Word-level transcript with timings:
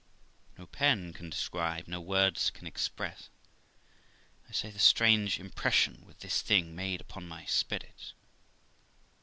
No 0.57 0.65
pen 0.65 1.13
can 1.13 1.29
describe, 1.29 1.87
no 1.87 2.01
words 2.01 2.49
can 2.49 2.65
express, 2.65 3.29
I 4.49 4.51
say, 4.51 4.71
the 4.71 4.79
strange 4.79 5.39
impression 5.39 6.03
which 6.07 6.17
this 6.17 6.41
thing 6.41 6.75
made 6.75 7.01
upon 7.01 7.27
my 7.27 7.45
spirits. 7.45 8.15